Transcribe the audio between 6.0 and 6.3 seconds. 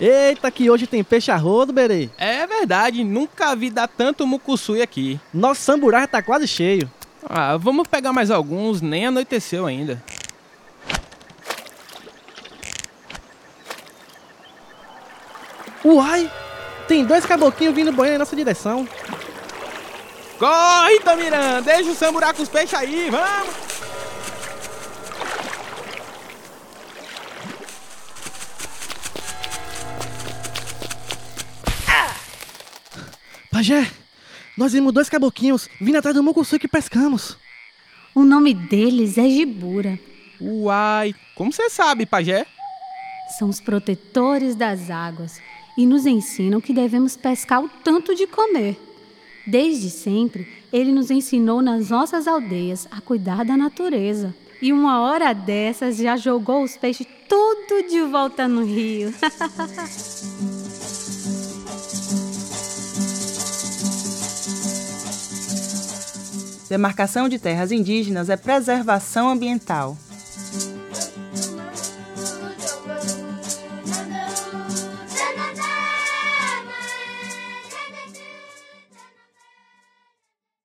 tá